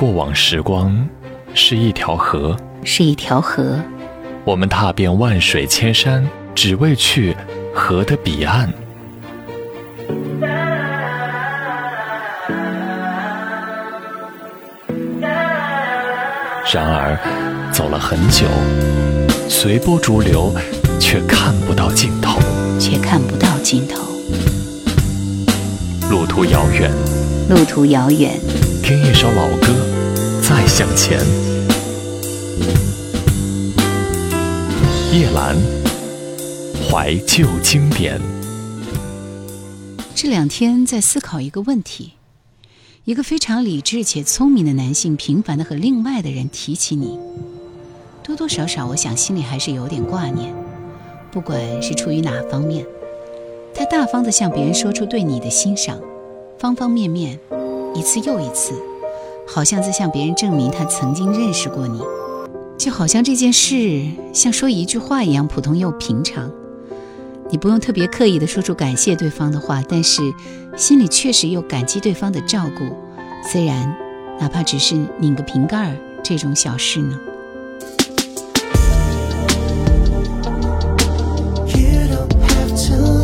[0.00, 1.06] 过往时光
[1.52, 3.78] 是一条河，是一条河。
[4.46, 7.36] 我们踏遍万水千山，只为去
[7.74, 8.72] 河的彼岸。
[16.72, 17.18] 然而，
[17.70, 18.46] 走了很久，
[19.50, 20.50] 随波逐流，
[20.98, 22.40] 却看不到尽头，
[22.78, 24.00] 却看不到尽头。
[26.08, 26.90] 路途遥远，
[27.50, 28.40] 路途遥远。
[28.82, 29.68] 听一首老歌，
[30.42, 31.18] 再向前。
[35.12, 35.56] 叶兰，
[36.88, 38.20] 怀旧经典。
[40.14, 42.12] 这两天在思考一个问题。
[43.04, 47.18] 一个非常理智且聪明的男性，频繁的和另外的人提起你，
[48.22, 50.54] 多多少少，我想心里还是有点挂念。
[51.32, 52.84] 不管是出于哪方面，
[53.74, 55.98] 他大方的向别人说出对你的欣赏，
[56.58, 57.38] 方方面面，
[57.94, 58.74] 一次又一次，
[59.52, 62.00] 好像在向别人证明他曾经认识过你，
[62.78, 66.48] 就好像这件事像说一句话一样普通又平常。
[67.50, 70.22] 你不用特别刻意的说出感谢对方的话，但是
[70.76, 72.96] 心里确实又感激对方的照顾，
[73.50, 73.92] 虽然
[74.38, 77.18] 哪怕只是拧个瓶盖这种小事呢。
[81.74, 83.19] You don't have to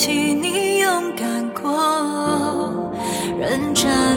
[0.00, 2.90] 起你勇敢过，
[3.38, 4.09] 认真。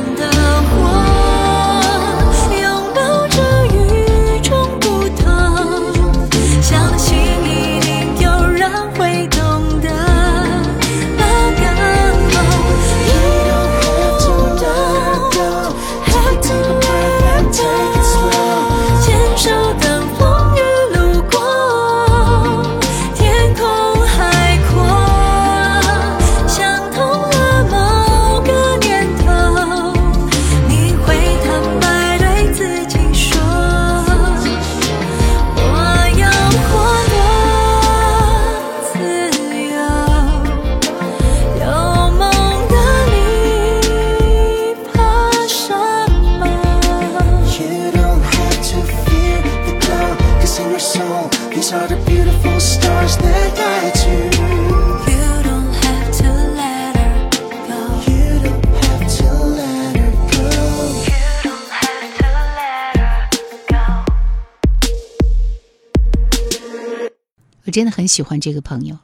[67.73, 68.99] 真的很喜欢这个朋友，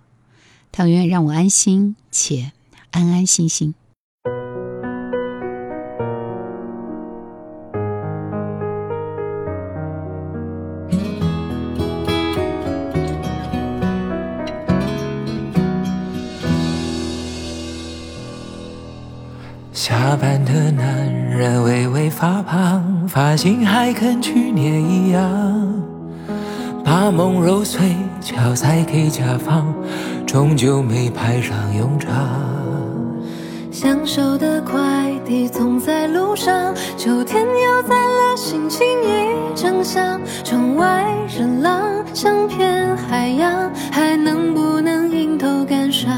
[0.71, 2.51] 他永远让我安心且
[2.91, 3.73] 安安心心。
[19.73, 25.73] 下班的男人微微发胖，发型还跟去年一样。
[26.85, 27.95] 把梦揉碎，
[28.29, 29.65] 敲塞给甲方，
[30.23, 32.13] 终究没派上用场。
[33.71, 40.21] 相守的快递总在路上，秋天又在了，心情已成箱。
[40.43, 41.81] 窗外人浪
[42.13, 46.13] 像片海洋，还能不能迎头赶上？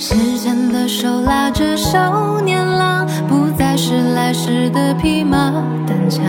[0.00, 3.45] 时间的手拉着少年郎，不
[3.88, 5.52] 是来时的匹马
[5.86, 6.24] 单枪。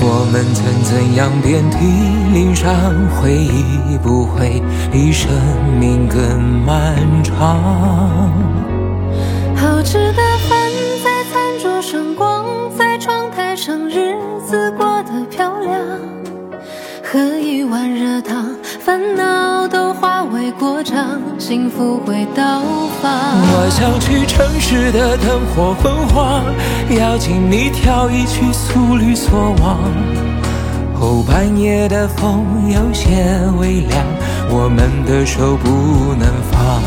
[0.00, 1.76] 我们曾怎样遍体
[2.32, 2.72] 鳞伤，
[3.10, 5.30] 回忆不会比生
[5.78, 8.32] 命更漫长。
[9.54, 10.70] 好吃的饭
[11.04, 12.46] 在餐桌上，光
[12.78, 14.16] 在窗台上，日
[14.46, 15.78] 子过得漂亮。
[17.04, 19.59] 喝一碗热汤，烦恼
[20.40, 22.62] 都化为过场，幸福会到
[23.02, 23.12] 访。
[23.12, 26.42] 我想去城市的灯火昏黄，
[26.98, 29.78] 邀请你跳一曲素履所往。
[30.98, 34.04] 后半夜的风有些微凉，
[34.48, 36.80] 我们的手不能放，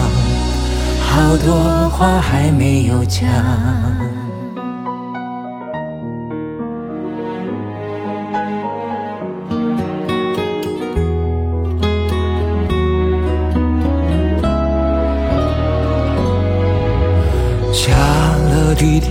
[0.99, 3.29] 好多话还没有讲。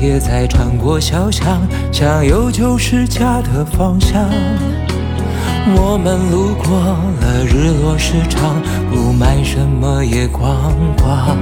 [0.02, 1.62] 铁，再穿过小巷，
[1.93, 4.28] 向有就是家的方向。
[5.76, 6.76] 我们路过
[7.20, 8.60] 了日落市场，
[8.90, 11.38] 不买什么也逛逛。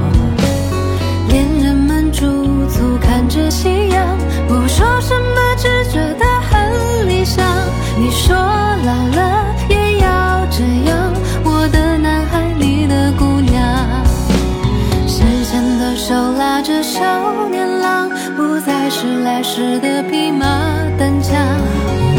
[1.31, 2.27] 恋人们驻
[2.67, 4.07] 足看着夕阳，
[4.47, 7.43] 不说什么，只觉得很理想。
[7.97, 9.30] 你说老了
[19.81, 20.47] 的匹马
[20.99, 21.37] 单枪。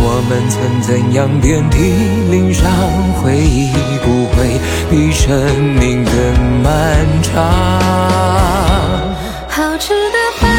[0.03, 1.77] 我们曾怎样遍体
[2.29, 2.69] 鳞伤，
[3.21, 3.71] 回忆
[4.03, 4.59] 不会
[4.89, 5.29] 比生
[5.79, 6.13] 命更
[6.63, 7.31] 漫长。
[9.47, 10.49] 好吃的饭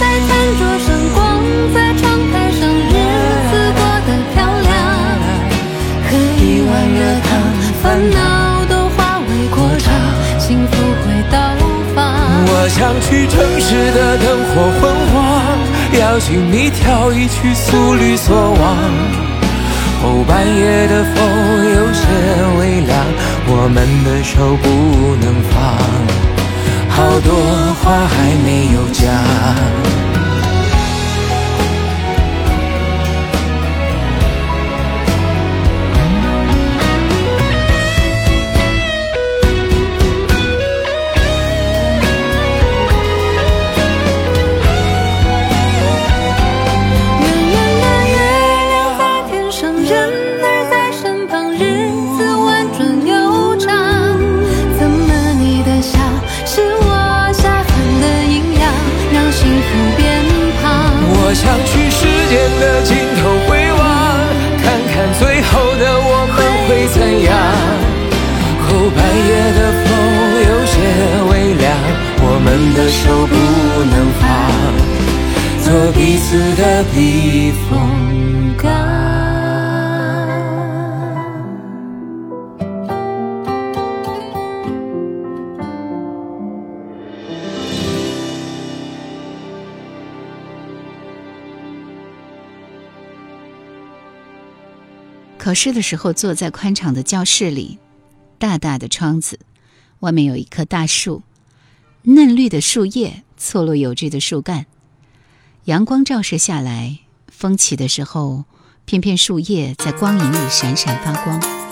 [0.00, 1.20] 在餐桌上，光
[1.74, 2.02] 在窗
[2.32, 2.96] 台上，日
[3.50, 4.70] 子过得漂亮。
[6.06, 7.30] 喝一碗热汤，
[7.82, 8.18] 烦恼
[8.68, 9.90] 都化为过场，
[10.38, 10.72] 幸福
[11.02, 11.34] 会到
[11.94, 11.98] 访。
[12.44, 14.54] 我想去城市的灯火
[16.12, 18.76] 邀请你跳一曲素履所往。
[20.02, 21.16] 后半夜的风
[21.64, 22.02] 有些
[22.58, 22.98] 微凉，
[23.46, 25.56] 我们的手不能放，
[26.90, 27.32] 好多
[27.80, 30.11] 话还没有讲。
[95.52, 97.78] 考试的时候，坐在宽敞的教室里，
[98.38, 99.38] 大大的窗子，
[100.00, 101.22] 外面有一棵大树，
[102.04, 104.64] 嫩绿的树叶错落有致的树干，
[105.66, 108.46] 阳光照射下来，风起的时候，
[108.86, 111.71] 片片树叶在光影里闪闪发光。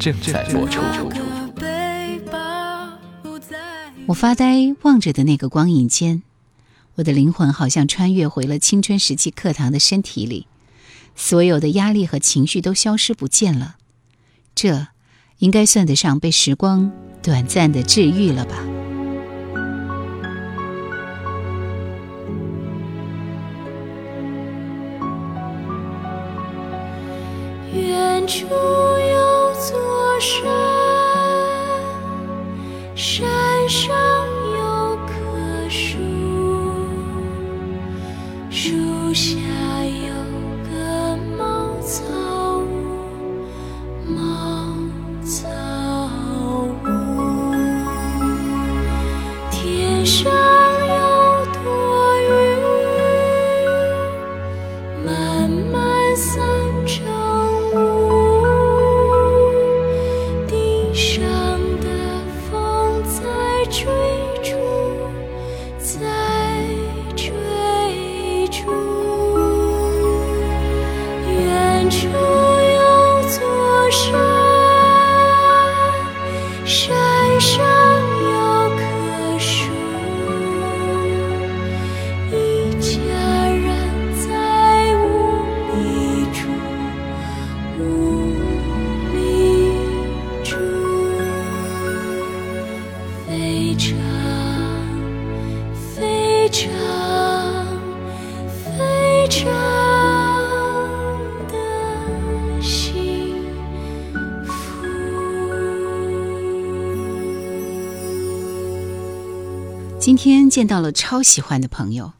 [0.00, 0.80] 正在播出。
[4.06, 6.22] 我发呆望着的那个光影间，
[6.94, 10.46] 我的灵魂好像穿越回了青春时期课堂的身体里，
[11.14, 13.76] 所有的压力和情绪都消失不见了。
[14.54, 14.88] 这
[15.38, 16.90] 应该算得上被时光
[17.22, 18.56] 短暂的治愈了吧？
[27.72, 28.89] 远处有
[30.20, 30.28] 座
[32.94, 33.29] 山，
[110.00, 112.14] 今天见到了超喜欢的朋友，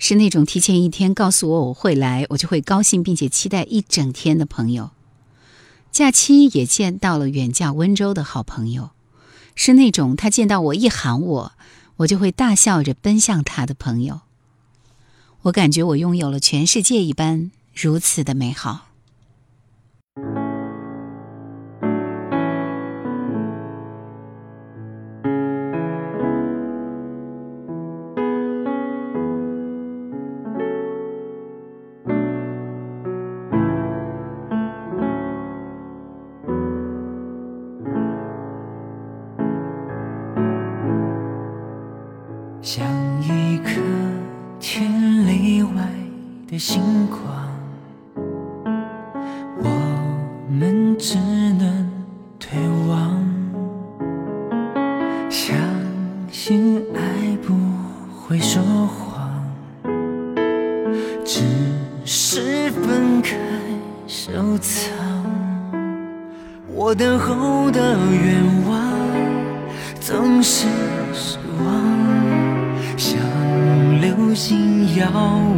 [0.00, 4.90] 是那种提前一天告诉我我会来，我就会高兴并且期待一整天的朋友。
[5.92, 8.90] 假期也见到了远嫁温州的好朋友，
[9.54, 11.52] 是那种他见到我一喊我，
[11.98, 14.22] 我就会大笑着奔向他的朋友。
[15.42, 18.89] 我感觉我拥有了全世界一般，如此的美好。
[67.00, 68.78] 等候的愿望
[69.98, 70.66] 总是
[71.14, 71.66] 失望。
[72.98, 73.18] 像
[74.02, 75.06] 流星耀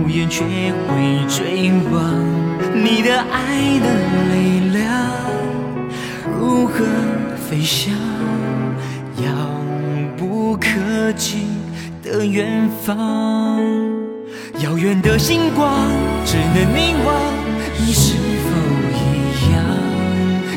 [0.07, 2.15] 眼，却会坠亡。
[2.73, 3.89] 你的爱的
[4.33, 5.11] 力量
[6.39, 6.85] 如何
[7.37, 7.93] 飞翔？
[9.17, 9.29] 遥
[10.17, 11.49] 不可及
[12.05, 13.61] 的远方，
[14.61, 15.91] 遥远的星光
[16.25, 17.17] 只能凝望。
[17.85, 18.15] 你是，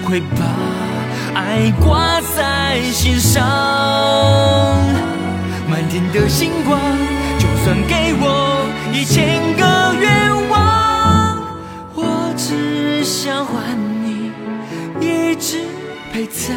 [0.06, 0.46] 会把
[1.34, 3.44] 爱挂在心上？
[5.68, 6.80] 满天的星光，
[7.40, 11.38] 就算给我一千个愿望，
[11.96, 13.56] 我只想换
[14.04, 14.32] 你
[15.02, 15.66] 一直
[16.14, 16.54] 陪在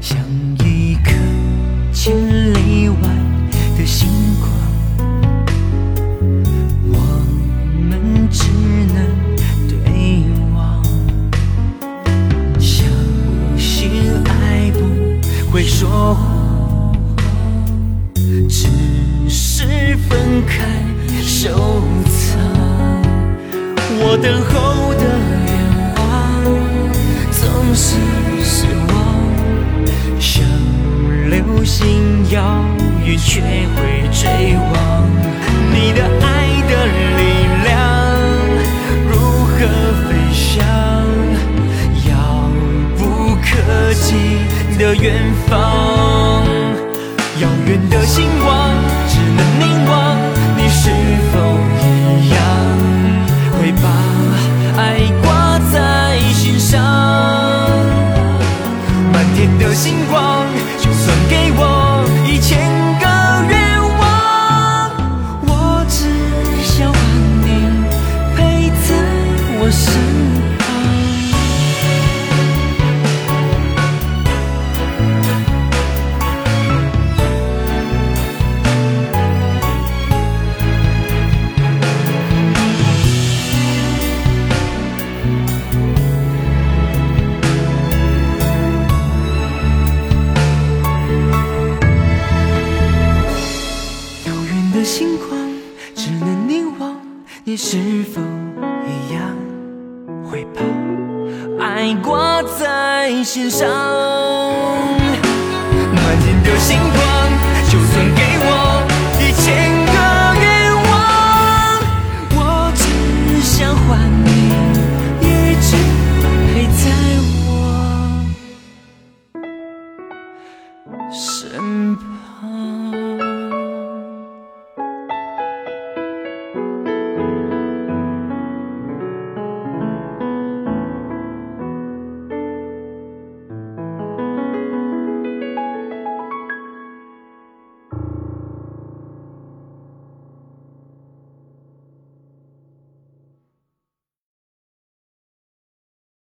[0.00, 0.18] 想
[31.78, 32.64] 流星遥
[33.04, 35.06] 远却会坠亡。
[35.72, 36.26] 你的爱
[36.68, 36.72] 的
[37.16, 37.22] 力
[37.64, 37.70] 量
[39.08, 39.12] 如
[39.44, 39.56] 何
[40.08, 40.66] 飞翔？
[42.08, 42.10] 遥
[42.96, 43.00] 不
[43.36, 43.46] 可
[43.94, 44.06] 及
[44.76, 45.14] 的远
[45.48, 46.44] 方，
[47.40, 48.74] 遥远的星光
[49.08, 50.16] 只能凝望。
[50.56, 50.90] 你是
[51.32, 51.34] 否
[51.80, 52.36] 一样
[53.52, 53.86] 会把
[54.82, 54.82] 爱
[55.22, 56.82] 挂在心上？
[59.12, 59.94] 满天的星
[60.92, 61.77] 送给我